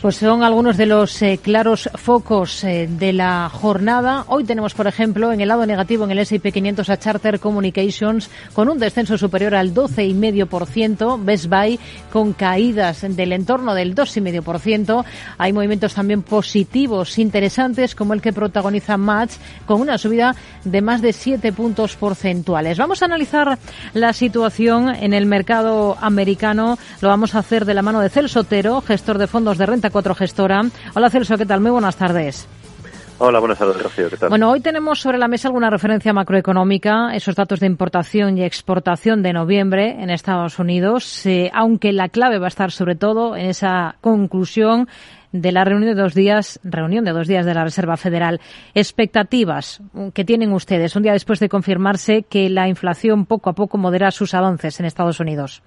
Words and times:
Pues 0.00 0.14
son 0.14 0.44
algunos 0.44 0.76
de 0.76 0.86
los 0.86 1.20
eh, 1.22 1.40
claros 1.42 1.90
focos 1.96 2.62
eh, 2.62 2.88
de 2.88 3.12
la 3.12 3.48
jornada. 3.48 4.26
Hoy 4.28 4.44
tenemos, 4.44 4.72
por 4.72 4.86
ejemplo, 4.86 5.32
en 5.32 5.40
el 5.40 5.48
lado 5.48 5.66
negativo 5.66 6.04
en 6.04 6.12
el 6.12 6.20
S&P 6.20 6.52
500 6.52 6.88
a 6.88 7.00
Charter 7.00 7.40
Communications 7.40 8.30
con 8.52 8.68
un 8.68 8.78
descenso 8.78 9.18
superior 9.18 9.56
al 9.56 9.74
12,5%, 9.74 11.24
Best 11.24 11.46
Buy 11.46 11.80
con 12.12 12.32
caídas 12.32 13.04
del 13.08 13.32
entorno 13.32 13.74
del 13.74 13.96
2,5%. 13.96 15.04
Hay 15.36 15.52
movimientos 15.52 15.94
también 15.94 16.22
positivos 16.22 17.18
interesantes 17.18 17.96
como 17.96 18.14
el 18.14 18.22
que 18.22 18.32
protagoniza 18.32 18.96
Match 18.96 19.32
con 19.66 19.80
una 19.80 19.98
subida 19.98 20.36
de 20.62 20.80
más 20.80 21.02
de 21.02 21.12
7 21.12 21.52
puntos 21.52 21.96
porcentuales. 21.96 22.78
Vamos 22.78 23.02
a 23.02 23.06
analizar 23.06 23.58
la 23.94 24.12
situación 24.12 24.90
en 24.90 25.12
el 25.12 25.26
mercado 25.26 25.98
americano. 26.00 26.78
Lo 27.00 27.08
vamos 27.08 27.34
a 27.34 27.40
hacer 27.40 27.64
de 27.64 27.74
la 27.74 27.82
mano 27.82 27.98
de 27.98 28.10
Celso 28.10 28.38
Otero, 28.38 28.80
gestor 28.80 29.18
de 29.18 29.26
fondos 29.26 29.58
de 29.58 29.66
renta 29.66 29.87
cuatro 29.90 30.14
Gestora. 30.14 30.62
Hola 30.94 31.10
Celso, 31.10 31.36
¿qué 31.36 31.46
tal? 31.46 31.60
Muy 31.60 31.70
buenas 31.70 31.96
tardes. 31.96 32.48
Hola, 33.20 33.40
buenas 33.40 33.58
tardes, 33.58 33.82
Rocío. 33.82 34.08
¿Qué 34.08 34.16
tal? 34.16 34.28
Bueno, 34.28 34.48
hoy 34.48 34.60
tenemos 34.60 35.00
sobre 35.00 35.18
la 35.18 35.26
mesa 35.26 35.48
alguna 35.48 35.70
referencia 35.70 36.12
macroeconómica, 36.12 37.16
esos 37.16 37.34
datos 37.34 37.58
de 37.58 37.66
importación 37.66 38.38
y 38.38 38.44
exportación 38.44 39.24
de 39.24 39.32
noviembre 39.32 39.96
en 40.00 40.08
Estados 40.10 40.60
Unidos, 40.60 41.26
eh, 41.26 41.50
aunque 41.52 41.92
la 41.92 42.10
clave 42.10 42.38
va 42.38 42.46
a 42.46 42.48
estar 42.48 42.70
sobre 42.70 42.94
todo 42.94 43.34
en 43.34 43.46
esa 43.46 43.96
conclusión 44.00 44.86
de 45.32 45.50
la 45.50 45.64
reunión 45.64 45.96
de 45.96 46.00
dos 46.00 46.14
días, 46.14 46.60
reunión 46.62 47.04
de 47.04 47.10
dos 47.10 47.26
días 47.26 47.44
de 47.44 47.54
la 47.54 47.64
Reserva 47.64 47.96
Federal. 47.96 48.40
Expectativas 48.74 49.82
que 50.14 50.24
tienen 50.24 50.52
ustedes 50.52 50.94
un 50.94 51.02
día 51.02 51.12
después 51.12 51.40
de 51.40 51.48
confirmarse 51.48 52.22
que 52.22 52.48
la 52.48 52.68
inflación 52.68 53.26
poco 53.26 53.50
a 53.50 53.54
poco 53.54 53.78
modera 53.78 54.12
sus 54.12 54.32
avances 54.32 54.78
en 54.78 54.86
Estados 54.86 55.18
Unidos. 55.18 55.64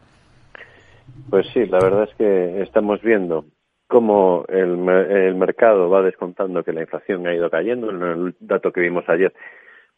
Pues 1.30 1.48
sí, 1.54 1.66
la 1.66 1.80
verdad 1.80 2.04
es 2.10 2.16
que 2.16 2.62
estamos 2.62 3.02
viendo 3.02 3.46
cómo 3.92 4.46
el, 4.48 4.88
el 4.88 5.36
mercado 5.36 5.90
va 5.90 6.02
descontando 6.02 6.64
que 6.64 6.72
la 6.72 6.80
inflación 6.80 7.28
ha 7.28 7.36
ido 7.36 7.50
cayendo. 7.50 7.90
En 7.92 8.02
el 8.02 8.36
dato 8.40 8.72
que 8.72 8.80
vimos 8.80 9.04
ayer, 9.10 9.34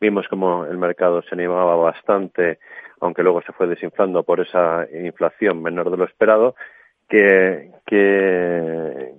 vimos 0.01 0.27
como 0.27 0.65
el 0.65 0.79
mercado 0.79 1.21
se 1.21 1.35
animaba 1.35 1.75
bastante, 1.75 2.57
aunque 3.01 3.21
luego 3.21 3.43
se 3.43 3.53
fue 3.53 3.67
desinflando 3.67 4.23
por 4.23 4.39
esa 4.39 4.87
inflación 4.91 5.61
menor 5.61 5.91
de 5.91 5.97
lo 5.97 6.05
esperado, 6.05 6.55
que, 7.07 7.69
que, 7.85 9.13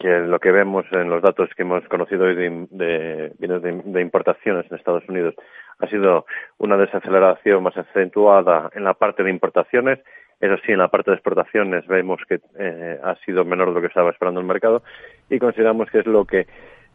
que 0.00 0.18
lo 0.20 0.38
que 0.38 0.50
vemos 0.50 0.86
en 0.92 1.10
los 1.10 1.20
datos 1.20 1.50
que 1.54 1.64
hemos 1.64 1.86
conocido 1.86 2.24
hoy 2.24 2.34
de, 2.34 3.32
de 3.38 4.00
importaciones 4.00 4.64
en 4.70 4.78
Estados 4.78 5.06
Unidos 5.10 5.34
ha 5.78 5.88
sido 5.88 6.24
una 6.56 6.78
desaceleración 6.78 7.62
más 7.62 7.76
acentuada 7.76 8.70
en 8.74 8.82
la 8.82 8.94
parte 8.94 9.22
de 9.22 9.28
importaciones 9.28 9.98
eso 10.40 10.56
sí, 10.64 10.72
en 10.72 10.78
la 10.78 10.88
parte 10.88 11.10
de 11.10 11.16
exportaciones 11.16 11.86
vemos 11.86 12.20
que 12.28 12.40
eh, 12.58 12.98
ha 13.02 13.14
sido 13.24 13.44
menor 13.44 13.68
de 13.68 13.74
lo 13.74 13.80
que 13.80 13.86
estaba 13.86 14.10
esperando 14.10 14.40
el 14.40 14.46
mercado 14.46 14.82
y 15.30 15.38
consideramos 15.38 15.90
que 15.90 16.00
es 16.00 16.06
lo 16.06 16.24
que 16.24 16.46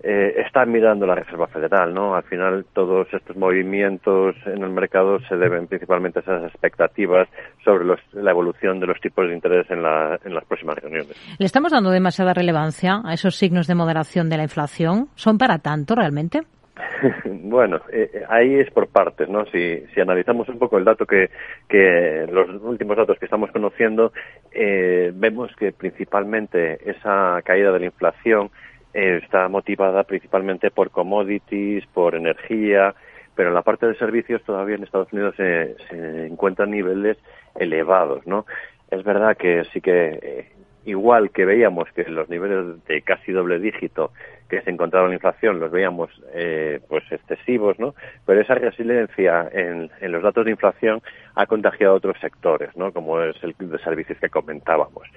eh, 0.03 0.33
está 0.45 0.65
mirando 0.65 1.05
la 1.05 1.15
Reserva 1.15 1.47
Federal, 1.47 1.93
¿no? 1.93 2.15
Al 2.15 2.23
final 2.23 2.65
todos 2.73 3.07
estos 3.13 3.35
movimientos 3.35 4.35
en 4.45 4.63
el 4.63 4.71
mercado 4.71 5.19
se 5.27 5.35
deben 5.37 5.67
principalmente 5.67 6.19
a 6.19 6.21
esas 6.21 6.43
expectativas 6.45 7.27
sobre 7.63 7.85
los, 7.85 7.99
la 8.13 8.31
evolución 8.31 8.79
de 8.79 8.87
los 8.87 8.99
tipos 8.99 9.27
de 9.27 9.35
interés 9.35 9.69
en, 9.69 9.83
la, 9.83 10.19
en 10.23 10.33
las 10.33 10.45
próximas 10.45 10.77
reuniones. 10.77 11.15
¿Le 11.37 11.45
estamos 11.45 11.71
dando 11.71 11.91
demasiada 11.91 12.33
relevancia 12.33 13.01
a 13.05 13.13
esos 13.13 13.35
signos 13.35 13.67
de 13.67 13.75
moderación 13.75 14.29
de 14.29 14.37
la 14.37 14.43
inflación? 14.43 15.09
¿Son 15.15 15.37
para 15.37 15.59
tanto 15.59 15.93
realmente? 15.93 16.41
bueno, 17.25 17.81
eh, 17.91 18.09
eh, 18.13 18.23
ahí 18.29 18.55
es 18.55 18.69
por 18.71 18.87
partes, 18.87 19.29
¿no? 19.29 19.45
Si, 19.45 19.85
si 19.93 20.01
analizamos 20.01 20.47
un 20.49 20.59
poco 20.59 20.77
el 20.77 20.85
dato 20.85 21.05
que, 21.05 21.29
que 21.67 22.27
los 22.31 22.49
últimos 22.61 22.97
datos 22.97 23.17
que 23.19 23.25
estamos 23.25 23.51
conociendo, 23.51 24.13
eh, 24.51 25.11
vemos 25.13 25.55
que 25.55 25.71
principalmente 25.71 26.79
esa 26.89 27.41
caída 27.43 27.71
de 27.71 27.79
la 27.79 27.85
inflación 27.85 28.51
eh, 28.93 29.21
está 29.23 29.47
motivada 29.47 30.03
principalmente 30.03 30.71
por 30.71 30.91
commodities, 30.91 31.85
por 31.87 32.15
energía, 32.15 32.93
pero 33.35 33.49
en 33.49 33.55
la 33.55 33.61
parte 33.61 33.87
de 33.87 33.95
servicios 33.95 34.43
todavía 34.43 34.75
en 34.75 34.83
Estados 34.83 35.11
Unidos 35.13 35.35
se, 35.37 35.75
se 35.89 36.27
encuentran 36.27 36.71
niveles 36.71 37.17
elevados, 37.55 38.25
¿no? 38.27 38.45
Es 38.89 39.03
verdad 39.03 39.37
que 39.37 39.63
sí 39.71 39.79
que 39.79 40.19
eh, 40.21 40.51
igual 40.85 41.31
que 41.31 41.45
veíamos 41.45 41.89
que 41.93 42.03
los 42.03 42.29
niveles 42.29 42.83
de 42.85 43.01
casi 43.01 43.31
doble 43.31 43.59
dígito 43.59 44.11
que 44.51 44.61
se 44.61 44.69
encontraba 44.69 45.05
en 45.05 45.11
la 45.11 45.15
inflación 45.15 45.61
los 45.61 45.71
veíamos 45.71 46.09
eh, 46.33 46.81
pues 46.89 47.09
excesivos, 47.09 47.79
¿no? 47.79 47.95
Pero 48.25 48.41
esa 48.41 48.55
resiliencia 48.55 49.49
en, 49.53 49.89
en, 50.01 50.11
los 50.11 50.21
datos 50.21 50.43
de 50.43 50.51
inflación 50.51 51.01
ha 51.35 51.45
contagiado 51.45 51.93
a 51.93 51.97
otros 51.97 52.17
sectores, 52.19 52.75
¿no? 52.75 52.91
Como 52.91 53.21
es 53.21 53.41
el 53.43 53.55
de 53.57 53.79
servicios 53.79 54.19
que 54.19 54.29
comentábamos. 54.29 55.07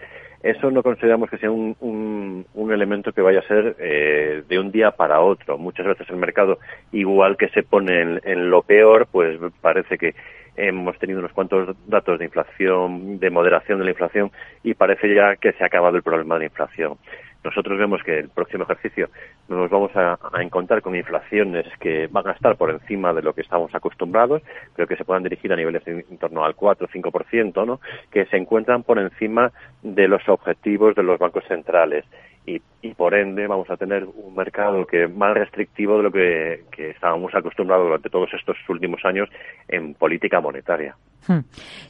Eso 0.40 0.70
no 0.70 0.84
consideramos 0.84 1.28
que 1.30 1.38
sea 1.38 1.50
un, 1.50 1.74
un, 1.80 2.46
un 2.54 2.72
elemento 2.72 3.12
que 3.12 3.22
vaya 3.22 3.40
a 3.40 3.48
ser 3.48 3.74
eh, 3.80 4.44
de 4.48 4.58
un 4.58 4.70
día 4.70 4.92
para 4.92 5.20
otro. 5.20 5.58
Muchas 5.58 5.86
veces 5.86 6.08
el 6.10 6.16
mercado, 6.16 6.60
igual 6.92 7.36
que 7.36 7.48
se 7.48 7.64
pone 7.64 8.02
en, 8.02 8.20
en 8.22 8.50
lo 8.50 8.62
peor, 8.62 9.08
pues 9.10 9.36
parece 9.60 9.98
que 9.98 10.14
hemos 10.56 10.96
tenido 10.98 11.18
unos 11.18 11.32
cuantos 11.32 11.74
datos 11.88 12.20
de 12.20 12.26
inflación, 12.26 13.18
de 13.18 13.30
moderación 13.30 13.78
de 13.80 13.84
la 13.84 13.90
inflación 13.90 14.30
y 14.62 14.74
parece 14.74 15.12
ya 15.12 15.34
que 15.34 15.52
se 15.54 15.64
ha 15.64 15.66
acabado 15.66 15.96
el 15.96 16.04
problema 16.04 16.36
de 16.36 16.40
la 16.40 16.46
inflación. 16.46 16.98
Nosotros 17.44 17.78
vemos 17.78 18.02
que 18.02 18.18
el 18.20 18.30
próximo 18.30 18.64
ejercicio 18.64 19.10
nos 19.48 19.70
vamos 19.70 19.94
a, 19.94 20.18
encontrar 20.40 20.80
con 20.80 20.96
inflaciones 20.96 21.66
que 21.78 22.08
van 22.10 22.26
a 22.26 22.32
estar 22.32 22.56
por 22.56 22.70
encima 22.70 23.12
de 23.12 23.22
lo 23.22 23.34
que 23.34 23.42
estamos 23.42 23.74
acostumbrados, 23.74 24.42
pero 24.74 24.88
que 24.88 24.96
se 24.96 25.04
puedan 25.04 25.22
dirigir 25.22 25.52
a 25.52 25.56
niveles 25.56 25.86
en, 25.86 26.04
en 26.10 26.18
torno 26.18 26.44
al 26.44 26.54
4 26.54 26.86
o 26.86 26.88
5%, 26.88 27.66
¿no? 27.66 27.80
que 28.10 28.24
se 28.26 28.36
encuentran 28.36 28.82
por 28.82 28.98
encima 28.98 29.52
de 29.82 30.08
los 30.08 30.26
objetivos 30.28 30.94
de 30.94 31.02
los 31.02 31.18
bancos 31.18 31.44
centrales. 31.46 32.04
Y, 32.46 32.60
y, 32.82 32.92
por 32.92 33.14
ende 33.14 33.46
vamos 33.46 33.70
a 33.70 33.76
tener 33.78 34.04
un 34.04 34.34
mercado 34.34 34.86
que 34.86 35.08
más 35.08 35.32
restrictivo 35.32 35.96
de 35.96 36.02
lo 36.02 36.12
que, 36.12 36.90
estábamos 36.90 37.34
acostumbrados 37.34 37.86
durante 37.86 38.10
todos 38.10 38.32
estos 38.34 38.56
últimos 38.68 39.02
años 39.04 39.30
en 39.68 39.94
política 39.94 40.42
monetaria. 40.42 40.94
Hmm. 41.26 41.40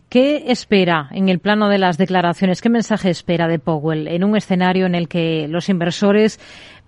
¿Qué 0.08 0.44
espera 0.52 1.08
en 1.10 1.28
el 1.28 1.40
plano 1.40 1.68
de 1.68 1.78
las 1.78 1.98
declaraciones? 1.98 2.60
¿Qué 2.60 2.68
mensaje 2.68 3.10
espera 3.10 3.48
de 3.48 3.58
Powell 3.58 4.06
en 4.06 4.22
un 4.22 4.36
escenario 4.36 4.86
en 4.86 4.94
el 4.94 5.08
que 5.08 5.48
los 5.48 5.68
inversores 5.68 6.38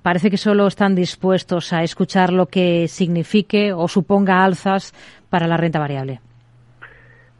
parece 0.03 0.31
que 0.31 0.37
solo 0.37 0.67
están 0.69 0.95
dispuestos 0.95 1.73
a 1.73 1.83
escuchar 1.83 2.33
lo 2.33 2.47
que 2.47 2.87
signifique 2.87 3.73
o 3.73 3.89
suponga 3.89 4.45
alzas 4.45 4.95
para 5.29 5.49
la 5.49 5.57
renta 5.57 5.81
variable? 5.81 6.21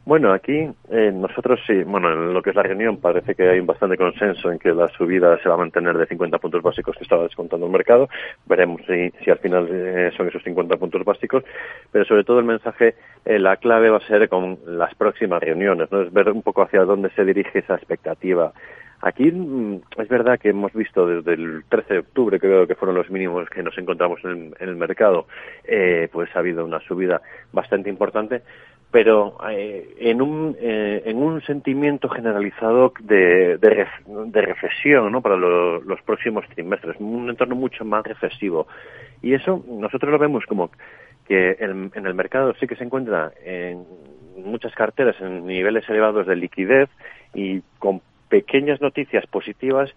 Bueno, 0.07 0.31
aquí 0.31 0.65
eh, 0.89 1.11
nosotros 1.13 1.59
sí, 1.67 1.83
bueno, 1.83 2.09
en 2.09 2.33
lo 2.33 2.41
que 2.41 2.51
es 2.51 2.55
la 2.55 2.63
reunión 2.63 2.95
parece 2.95 3.35
que 3.35 3.49
hay 3.49 3.59
bastante 3.59 3.97
consenso 3.97 4.49
en 4.49 4.57
que 4.57 4.71
la 4.71 4.87
subida 4.87 5.37
se 5.43 5.49
va 5.49 5.55
a 5.55 5.57
mantener 5.57 5.97
de 5.97 6.05
50 6.05 6.39
puntos 6.39 6.63
básicos 6.63 6.95
que 6.95 7.03
estaba 7.03 7.23
descontando 7.23 7.65
el 7.65 7.73
mercado. 7.73 8.07
Veremos 8.45 8.79
si, 8.87 9.09
si 9.21 9.29
al 9.29 9.39
final 9.39 9.67
eh, 9.69 10.11
son 10.15 10.29
esos 10.29 10.41
50 10.43 10.77
puntos 10.77 11.03
básicos, 11.03 11.43
pero 11.91 12.05
sobre 12.05 12.23
todo 12.23 12.39
el 12.39 12.45
mensaje, 12.45 12.95
eh, 13.25 13.37
la 13.37 13.57
clave 13.57 13.89
va 13.89 13.97
a 13.97 14.07
ser 14.07 14.29
con 14.29 14.57
las 14.65 14.95
próximas 14.95 15.43
reuniones, 15.43 15.91
¿no? 15.91 16.01
Es 16.01 16.13
ver 16.13 16.31
un 16.31 16.41
poco 16.41 16.61
hacia 16.61 16.85
dónde 16.85 17.09
se 17.09 17.25
dirige 17.25 17.59
esa 17.59 17.75
expectativa. 17.75 18.53
Aquí 19.01 19.31
mm, 19.31 19.81
es 19.97 20.07
verdad 20.07 20.39
que 20.39 20.49
hemos 20.49 20.73
visto 20.73 21.05
desde 21.05 21.33
el 21.33 21.63
13 21.69 21.93
de 21.93 21.99
octubre, 21.99 22.39
creo 22.39 22.65
que 22.65 22.75
fueron 22.75 22.95
los 22.95 23.09
mínimos 23.11 23.47
que 23.49 23.61
nos 23.61 23.77
encontramos 23.77 24.19
en, 24.23 24.55
en 24.59 24.69
el 24.69 24.75
mercado, 24.75 25.27
eh, 25.65 26.09
pues 26.11 26.35
ha 26.35 26.39
habido 26.39 26.65
una 26.65 26.79
subida 26.79 27.21
bastante 27.51 27.89
importante, 27.89 28.41
pero 28.91 29.37
eh, 29.49 29.95
en, 29.99 30.21
un, 30.21 30.55
eh, 30.59 31.03
en 31.05 31.17
un 31.17 31.41
sentimiento 31.41 32.07
generalizado 32.09 32.93
de, 33.01 33.57
de, 33.57 33.69
ref, 33.69 33.89
de 34.05 34.41
reflexión 34.41 35.11
¿no? 35.11 35.21
para 35.21 35.35
lo, 35.35 35.81
los 35.81 36.01
próximos 36.03 36.45
trimestres, 36.49 36.95
un 36.99 37.29
entorno 37.29 37.55
mucho 37.55 37.83
más 37.83 38.05
reflexivo. 38.05 38.67
Y 39.21 39.33
eso 39.33 39.63
nosotros 39.67 40.11
lo 40.11 40.17
vemos 40.17 40.45
como 40.45 40.71
que 41.27 41.57
en, 41.59 41.91
en 41.93 42.05
el 42.05 42.13
mercado 42.13 42.53
sí 42.59 42.67
que 42.67 42.77
se 42.77 42.85
encuentra 42.85 43.33
en 43.43 43.83
muchas 44.37 44.73
carteras 44.73 45.19
en 45.19 45.45
niveles 45.45 45.87
elevados 45.89 46.25
de 46.25 46.35
liquidez 46.35 46.89
y 47.33 47.61
con 47.79 48.01
pequeñas 48.29 48.79
noticias 48.81 49.25
positivas 49.27 49.93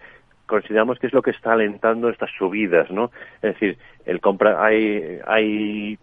consideramos 0.46 0.98
que 0.98 1.06
es 1.06 1.12
lo 1.12 1.22
que 1.22 1.30
está 1.30 1.52
alentando 1.52 2.08
estas 2.08 2.30
subidas, 2.36 2.90
¿no? 2.90 3.12
Es 3.36 3.54
decir, 3.54 3.78
el 4.04 4.20
compra 4.20 4.64
hay 4.64 5.20
hay 5.24 5.96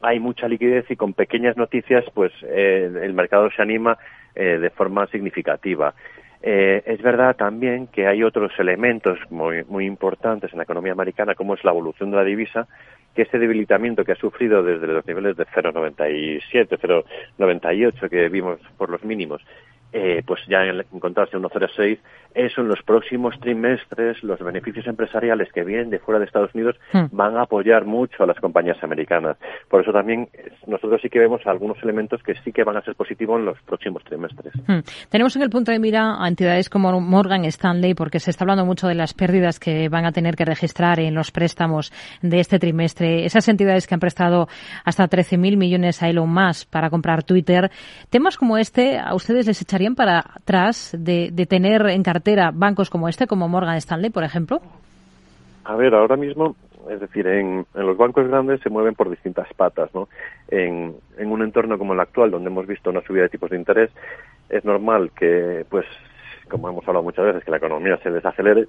hay 0.00 0.20
mucha 0.20 0.48
liquidez 0.48 0.90
y 0.90 0.96
con 0.96 1.12
pequeñas 1.12 1.56
noticias, 1.56 2.04
pues 2.14 2.32
eh, 2.42 2.90
el 3.02 3.12
mercado 3.14 3.50
se 3.50 3.62
anima 3.62 3.98
eh, 4.34 4.58
de 4.58 4.70
forma 4.70 5.06
significativa. 5.08 5.94
Eh, 6.40 6.82
es 6.86 7.02
verdad 7.02 7.34
también 7.34 7.88
que 7.88 8.06
hay 8.06 8.22
otros 8.22 8.52
elementos 8.58 9.18
muy, 9.30 9.64
muy 9.64 9.86
importantes 9.86 10.52
en 10.52 10.58
la 10.58 10.62
economía 10.62 10.92
americana, 10.92 11.34
como 11.34 11.54
es 11.54 11.64
la 11.64 11.72
evolución 11.72 12.10
de 12.12 12.16
la 12.16 12.24
divisa, 12.24 12.68
que 13.14 13.22
este 13.22 13.40
debilitamiento 13.40 14.04
que 14.04 14.12
ha 14.12 14.16
sufrido 14.16 14.62
desde 14.62 14.86
los 14.86 15.04
niveles 15.04 15.36
de 15.36 15.44
0,97, 15.46 16.78
0,98 16.78 18.08
que 18.08 18.28
vimos 18.28 18.60
por 18.76 18.90
los 18.90 19.02
mínimos, 19.02 19.42
eh, 19.92 20.22
pues 20.26 20.40
ya 20.48 20.64
encontrarse 20.64 21.36
1,06, 21.36 21.98
eso 22.34 22.60
en 22.60 22.68
los 22.68 22.82
próximos 22.82 23.38
trimestres, 23.40 24.22
los 24.22 24.38
beneficios 24.40 24.86
empresariales 24.86 25.50
que 25.52 25.64
vienen 25.64 25.90
de 25.90 25.98
fuera 25.98 26.18
de 26.18 26.26
Estados 26.26 26.54
Unidos 26.54 26.76
hmm. 26.92 27.06
van 27.10 27.36
a 27.36 27.42
apoyar 27.42 27.84
mucho 27.84 28.22
a 28.22 28.26
las 28.26 28.38
compañías 28.38 28.82
americanas. 28.82 29.36
Por 29.68 29.82
eso 29.82 29.92
también 29.92 30.28
nosotros 30.66 31.00
sí 31.02 31.08
que 31.08 31.18
vemos 31.18 31.40
algunos 31.46 31.82
elementos 31.82 32.22
que 32.22 32.34
sí 32.44 32.52
que 32.52 32.64
van 32.64 32.76
a 32.76 32.82
ser 32.82 32.94
positivos 32.94 33.38
en 33.38 33.46
los 33.46 33.60
próximos 33.62 34.04
trimestres. 34.04 34.52
Hmm. 34.66 34.80
Tenemos 35.08 35.34
en 35.36 35.42
el 35.42 35.50
punto 35.50 35.72
de 35.72 35.78
mira 35.78 36.22
a 36.22 36.28
entidades 36.28 36.68
como 36.68 37.00
Morgan 37.00 37.44
Stanley, 37.46 37.94
porque 37.94 38.20
se 38.20 38.30
está 38.30 38.44
hablando 38.44 38.64
mucho 38.64 38.86
de 38.88 38.94
las 38.94 39.14
pérdidas 39.14 39.58
que 39.58 39.88
van 39.88 40.04
a 40.04 40.12
tener 40.12 40.36
que 40.36 40.44
registrar 40.44 41.00
en 41.00 41.14
los 41.14 41.30
préstamos 41.30 41.92
de 42.22 42.40
este 42.40 42.58
trimestre. 42.58 43.24
Esas 43.24 43.48
entidades 43.48 43.86
que 43.86 43.94
han 43.94 44.00
prestado 44.00 44.48
hasta 44.84 45.08
13.000 45.08 45.56
millones 45.56 46.02
a 46.02 46.08
Elon 46.08 46.32
Musk 46.32 46.68
para 46.70 46.90
comprar 46.90 47.22
Twitter. 47.22 47.70
Temas 48.10 48.36
como 48.36 48.58
este, 48.58 48.98
¿a 48.98 49.14
ustedes 49.14 49.46
les 49.46 49.60
echarían 49.78 49.94
para 49.94 50.18
atrás 50.18 50.92
de, 50.98 51.30
tener 51.48 51.86
en 51.86 52.02
cartera 52.02 52.50
bancos 52.52 52.90
como 52.90 53.08
este, 53.08 53.28
como 53.28 53.48
Morgan 53.48 53.76
Stanley, 53.76 54.10
por 54.10 54.24
ejemplo? 54.24 54.60
A 55.64 55.76
ver, 55.76 55.94
ahora 55.94 56.16
mismo, 56.16 56.56
es 56.90 56.98
decir, 56.98 57.28
en, 57.28 57.64
los 57.74 57.96
bancos 57.96 58.26
grandes 58.26 58.60
se 58.60 58.70
mueven 58.70 58.94
por 58.96 59.08
distintas 59.08 59.46
patas, 59.54 59.94
¿no? 59.94 60.08
En, 60.48 60.96
en 61.16 61.30
un 61.30 61.42
entorno 61.42 61.78
como 61.78 61.92
el 61.92 62.00
actual, 62.00 62.32
donde 62.32 62.50
hemos 62.50 62.66
visto 62.66 62.90
una 62.90 63.02
subida 63.02 63.22
de 63.22 63.28
tipos 63.28 63.50
de 63.50 63.56
interés, 63.56 63.90
es 64.48 64.64
normal 64.64 65.12
que, 65.16 65.64
pues, 65.70 65.86
como 66.50 66.68
hemos 66.68 66.82
hablado 66.88 67.04
muchas 67.04 67.26
veces, 67.26 67.44
que 67.44 67.50
la 67.52 67.58
economía 67.58 67.98
se 68.02 68.10
desacelere 68.10 68.66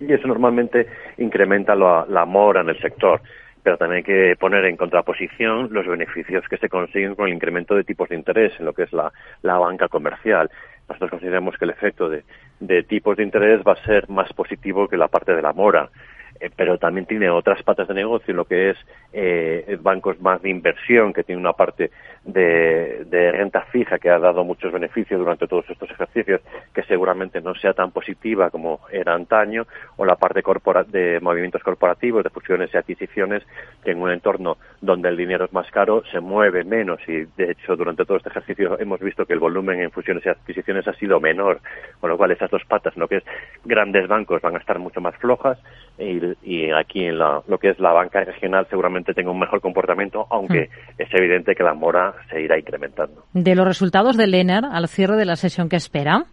y 0.00 0.12
eso 0.12 0.26
normalmente 0.26 0.88
incrementa 1.18 1.76
la, 1.76 2.04
la 2.08 2.24
mora 2.24 2.62
en 2.62 2.70
el 2.70 2.80
sector 2.80 3.20
pero 3.68 3.76
también 3.76 3.98
hay 3.98 4.02
que 4.02 4.34
poner 4.40 4.64
en 4.64 4.78
contraposición 4.78 5.68
los 5.72 5.86
beneficios 5.86 6.42
que 6.48 6.56
se 6.56 6.70
consiguen 6.70 7.14
con 7.14 7.28
el 7.28 7.34
incremento 7.34 7.74
de 7.74 7.84
tipos 7.84 8.08
de 8.08 8.16
interés 8.16 8.50
en 8.58 8.64
lo 8.64 8.72
que 8.72 8.84
es 8.84 8.92
la, 8.94 9.12
la 9.42 9.58
banca 9.58 9.88
comercial. 9.88 10.48
Nosotros 10.88 11.10
consideramos 11.10 11.54
que 11.58 11.66
el 11.66 11.72
efecto 11.72 12.08
de, 12.08 12.24
de 12.60 12.82
tipos 12.84 13.14
de 13.18 13.24
interés 13.24 13.60
va 13.60 13.72
a 13.72 13.84
ser 13.84 14.08
más 14.08 14.32
positivo 14.32 14.88
que 14.88 14.96
la 14.96 15.08
parte 15.08 15.34
de 15.34 15.42
la 15.42 15.52
mora. 15.52 15.90
Eh, 16.40 16.50
pero 16.54 16.78
también 16.78 17.06
tiene 17.06 17.28
otras 17.30 17.62
patas 17.62 17.88
de 17.88 17.94
negocio, 17.94 18.34
lo 18.34 18.44
que 18.44 18.70
es 18.70 18.76
eh, 19.12 19.78
bancos 19.80 20.20
más 20.20 20.40
de 20.42 20.50
inversión, 20.50 21.12
que 21.12 21.24
tiene 21.24 21.40
una 21.40 21.52
parte 21.52 21.90
de, 22.24 23.06
renta 23.32 23.62
fija 23.72 23.98
que 23.98 24.10
ha 24.10 24.18
dado 24.18 24.44
muchos 24.44 24.72
beneficios 24.72 25.18
durante 25.18 25.46
todos 25.46 25.68
estos 25.68 25.90
ejercicios, 25.90 26.40
que 26.74 26.82
seguramente 26.84 27.40
no 27.40 27.54
sea 27.54 27.72
tan 27.72 27.90
positiva 27.90 28.50
como 28.50 28.80
era 28.92 29.14
antaño, 29.14 29.66
o 29.96 30.04
la 30.04 30.16
parte 30.16 30.42
de 30.88 31.20
movimientos 31.20 31.62
corporativos, 31.62 32.24
de 32.24 32.30
fusiones 32.30 32.70
y 32.72 32.76
adquisiciones, 32.76 33.42
que 33.84 33.92
en 33.92 34.00
un 34.00 34.10
entorno 34.10 34.58
donde 34.80 35.08
el 35.08 35.16
dinero 35.16 35.44
es 35.44 35.52
más 35.52 35.70
caro 35.70 36.02
se 36.10 36.20
mueve 36.20 36.64
menos. 36.64 37.00
Y, 37.08 37.24
de 37.36 37.52
hecho, 37.52 37.76
durante 37.76 38.04
todo 38.04 38.16
este 38.16 38.30
ejercicio 38.30 38.78
hemos 38.78 39.00
visto 39.00 39.26
que 39.26 39.32
el 39.32 39.38
volumen 39.38 39.80
en 39.80 39.90
fusiones 39.90 40.24
y 40.26 40.28
adquisiciones 40.28 40.86
ha 40.86 40.94
sido 40.94 41.20
menor, 41.20 41.60
con 42.00 42.10
lo 42.10 42.16
cual 42.16 42.30
esas 42.30 42.50
dos 42.50 42.64
patas, 42.64 42.96
lo 42.96 43.08
que 43.08 43.16
es 43.16 43.24
grandes 43.64 44.06
bancos, 44.06 44.42
van 44.42 44.56
a 44.56 44.58
estar 44.58 44.78
mucho 44.78 45.00
más 45.00 45.16
flojas 45.16 45.58
y 45.98 46.18
y 46.42 46.70
aquí 46.70 47.04
en 47.04 47.18
lo 47.18 47.58
que 47.60 47.70
es 47.70 47.78
la 47.78 47.92
banca 47.92 48.22
regional 48.24 48.66
seguramente 48.70 49.14
tenga 49.14 49.30
un 49.30 49.38
mejor 49.38 49.60
comportamiento, 49.60 50.26
aunque 50.30 50.68
mm. 50.68 51.02
es 51.02 51.14
evidente 51.14 51.54
que 51.54 51.62
la 51.62 51.74
mora 51.74 52.14
se 52.30 52.40
irá 52.40 52.58
incrementando. 52.58 53.24
De 53.32 53.54
los 53.54 53.66
resultados 53.66 54.16
de 54.16 54.26
Lenar 54.26 54.64
al 54.64 54.88
cierre 54.88 55.16
de 55.16 55.24
la 55.24 55.36
sesión 55.36 55.68
que 55.68 55.76
espera. 55.76 56.24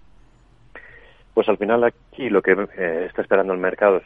Pues 1.34 1.50
al 1.50 1.58
final 1.58 1.84
aquí 1.84 2.30
lo 2.30 2.42
que 2.42 2.54
eh, 2.78 3.06
está 3.08 3.22
esperando 3.22 3.54
el 3.54 3.60
mercado 3.60 3.98
es, 3.98 4.04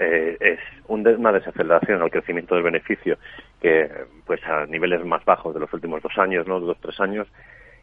eh, 0.00 0.58
una 0.88 1.32
desaceleración 1.32 2.02
al 2.02 2.10
crecimiento 2.10 2.54
del 2.56 2.64
beneficio 2.64 3.16
que 3.60 3.88
pues 4.26 4.40
a 4.44 4.66
niveles 4.66 5.04
más 5.04 5.24
bajos 5.24 5.54
de 5.54 5.60
los 5.60 5.72
últimos 5.72 6.02
dos 6.02 6.18
años, 6.18 6.46
no, 6.46 6.58
dos 6.58 6.76
tres 6.80 6.98
años, 7.00 7.28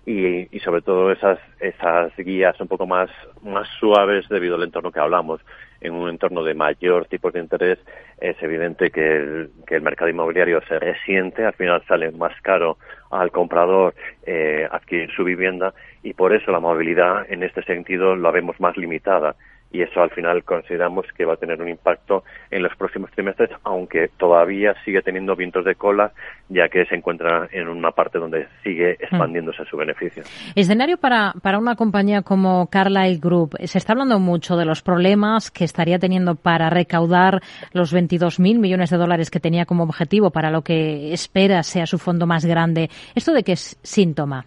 y, 0.05 0.55
y, 0.55 0.59
sobre 0.61 0.81
todo 0.81 1.11
esas 1.11 1.37
esas 1.59 2.15
guías 2.17 2.59
un 2.59 2.67
poco 2.67 2.87
más 2.87 3.09
más 3.43 3.67
suaves 3.79 4.27
debido 4.29 4.55
al 4.55 4.63
entorno 4.63 4.91
que 4.91 4.99
hablamos. 4.99 5.41
En 5.79 5.93
un 5.93 6.09
entorno 6.09 6.43
de 6.43 6.53
mayor 6.53 7.05
tipo 7.07 7.31
de 7.31 7.39
interés 7.39 7.79
es 8.19 8.35
evidente 8.43 8.91
que 8.91 9.15
el, 9.15 9.51
que 9.65 9.75
el 9.75 9.81
mercado 9.81 10.09
inmobiliario 10.09 10.61
se 10.67 10.77
resiente 10.77 11.43
al 11.43 11.53
final 11.53 11.83
sale 11.87 12.11
más 12.11 12.39
caro 12.41 12.77
al 13.09 13.31
comprador 13.31 13.95
eh, 14.25 14.67
adquirir 14.71 15.11
su 15.11 15.23
vivienda 15.23 15.73
y 16.03 16.13
por 16.13 16.33
eso 16.33 16.51
la 16.51 16.59
movilidad 16.59 17.25
en 17.31 17.41
este 17.41 17.63
sentido 17.63 18.15
la 18.15 18.29
vemos 18.29 18.59
más 18.59 18.77
limitada 18.77 19.35
y 19.71 19.81
eso 19.81 20.01
al 20.01 20.09
final 20.11 20.43
consideramos 20.43 21.05
que 21.15 21.25
va 21.25 21.33
a 21.33 21.37
tener 21.37 21.61
un 21.61 21.69
impacto 21.69 22.23
en 22.49 22.63
los 22.63 22.75
próximos 22.75 23.11
trimestres, 23.11 23.49
aunque 23.63 24.09
todavía 24.17 24.75
sigue 24.83 25.01
teniendo 25.01 25.35
vientos 25.35 25.65
de 25.65 25.75
cola, 25.75 26.11
ya 26.49 26.67
que 26.69 26.85
se 26.85 26.95
encuentra 26.95 27.47
en 27.51 27.67
una 27.67 27.91
parte 27.91 28.19
donde 28.19 28.47
sigue 28.63 28.97
mm. 28.99 29.03
expandiéndose 29.03 29.65
su 29.65 29.77
beneficio. 29.77 30.23
Escenario 30.55 30.97
para, 30.97 31.33
para 31.41 31.57
una 31.57 31.75
compañía 31.75 32.21
como 32.21 32.67
Carlyle 32.67 33.19
Group. 33.19 33.55
Se 33.63 33.77
está 33.77 33.93
hablando 33.93 34.19
mucho 34.19 34.57
de 34.57 34.65
los 34.65 34.81
problemas 34.81 35.51
que 35.51 35.63
estaría 35.63 35.99
teniendo 35.99 36.35
para 36.35 36.69
recaudar 36.69 37.41
los 37.73 37.93
22.000 37.93 38.59
millones 38.59 38.89
de 38.89 38.97
dólares 38.97 39.31
que 39.31 39.39
tenía 39.39 39.65
como 39.65 39.83
objetivo 39.83 40.31
para 40.31 40.51
lo 40.51 40.63
que 40.63 41.13
espera 41.13 41.63
sea 41.63 41.85
su 41.85 41.97
fondo 41.97 42.27
más 42.27 42.45
grande. 42.45 42.89
¿Esto 43.15 43.33
de 43.33 43.43
qué 43.43 43.53
es 43.53 43.79
síntoma? 43.83 44.45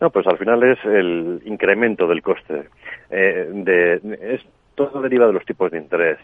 No, 0.00 0.10
pues 0.10 0.26
al 0.26 0.38
final 0.38 0.62
es 0.62 0.78
el 0.84 1.42
incremento 1.44 2.06
del 2.06 2.22
coste. 2.22 2.68
Eh, 3.10 3.48
de, 3.52 4.00
es, 4.20 4.42
todo 4.74 5.00
deriva 5.00 5.26
de 5.26 5.32
los 5.32 5.44
tipos 5.44 5.70
de 5.70 5.78
interés. 5.78 6.18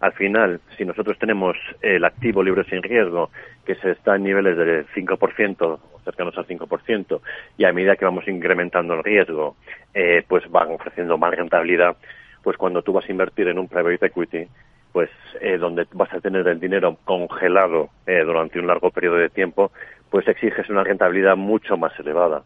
Al 0.00 0.12
final, 0.12 0.60
si 0.76 0.84
nosotros 0.84 1.18
tenemos 1.18 1.56
el 1.80 2.04
activo 2.04 2.42
libre 2.42 2.64
sin 2.64 2.82
riesgo, 2.82 3.30
que 3.64 3.74
se 3.76 3.92
está 3.92 4.16
en 4.16 4.24
niveles 4.24 4.56
del 4.56 4.86
5%, 4.88 5.62
o 5.62 6.00
cercanos 6.04 6.36
al 6.36 6.46
5%, 6.46 7.20
y 7.56 7.64
a 7.64 7.72
medida 7.72 7.96
que 7.96 8.04
vamos 8.04 8.28
incrementando 8.28 8.94
el 8.94 9.02
riesgo, 9.02 9.56
eh, 9.94 10.22
pues 10.28 10.48
van 10.50 10.70
ofreciendo 10.70 11.16
más 11.16 11.34
rentabilidad, 11.34 11.96
pues 12.42 12.56
cuando 12.58 12.82
tú 12.82 12.92
vas 12.92 13.08
a 13.08 13.12
invertir 13.12 13.48
en 13.48 13.58
un 13.58 13.68
private 13.68 14.06
equity, 14.06 14.46
pues 14.92 15.10
eh, 15.40 15.58
donde 15.58 15.86
vas 15.92 16.12
a 16.12 16.20
tener 16.20 16.46
el 16.46 16.60
dinero 16.60 16.96
congelado 17.04 17.90
eh, 18.06 18.22
durante 18.24 18.58
un 18.58 18.66
largo 18.66 18.90
periodo 18.90 19.16
de 19.16 19.30
tiempo, 19.30 19.72
pues 20.10 20.28
exiges 20.28 20.68
una 20.70 20.84
rentabilidad 20.84 21.36
mucho 21.36 21.76
más 21.76 21.98
elevada. 21.98 22.42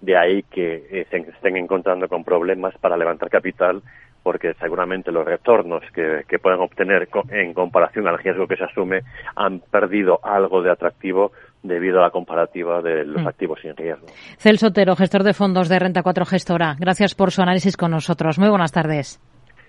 De 0.00 0.16
ahí 0.16 0.42
que 0.42 0.86
eh, 0.90 1.06
se 1.10 1.16
estén 1.16 1.56
encontrando 1.56 2.08
con 2.08 2.22
problemas 2.22 2.74
para 2.78 2.96
levantar 2.96 3.30
capital 3.30 3.82
porque 4.22 4.54
seguramente 4.54 5.12
los 5.12 5.24
retornos 5.24 5.84
que, 5.94 6.24
que 6.28 6.40
puedan 6.40 6.58
obtener 6.58 7.08
en 7.30 7.54
comparación 7.54 8.08
al 8.08 8.18
riesgo 8.18 8.48
que 8.48 8.56
se 8.56 8.64
asume 8.64 9.02
han 9.36 9.60
perdido 9.60 10.18
algo 10.20 10.62
de 10.62 10.72
atractivo 10.72 11.30
debido 11.62 12.00
a 12.00 12.02
la 12.02 12.10
comparativa 12.10 12.82
de 12.82 13.04
los 13.04 13.22
mm. 13.22 13.28
activos 13.28 13.60
sin 13.62 13.76
riesgo. 13.76 14.06
Celso 14.38 14.66
Otero, 14.66 14.96
gestor 14.96 15.22
de 15.22 15.32
fondos 15.32 15.68
de 15.68 15.78
Renta 15.78 16.02
4 16.02 16.24
Gestora. 16.24 16.74
Gracias 16.76 17.14
por 17.14 17.30
su 17.30 17.40
análisis 17.42 17.76
con 17.76 17.92
nosotros. 17.92 18.38
Muy 18.40 18.48
buenas 18.48 18.72
tardes. 18.72 19.20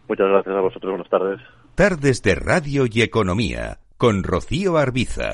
Muchas 0.09 0.27
gracias 0.27 0.56
a 0.56 0.62
vosotros. 0.62 0.89
Buenas 0.91 1.09
tardes. 1.09 1.39
Tardes 1.75 2.23
de 2.23 2.33
Radio 2.33 2.85
y 2.91 3.03
Economía 3.03 3.77
con 3.97 4.23
Rocío 4.23 4.77
Arbiza. 4.77 5.25